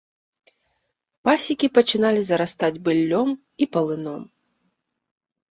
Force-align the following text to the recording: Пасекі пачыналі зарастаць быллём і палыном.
Пасекі 1.29 1.67
пачыналі 1.75 2.21
зарастаць 2.31 2.73
быллём 2.89 3.29
і 3.37 3.63
палыном. 3.79 4.21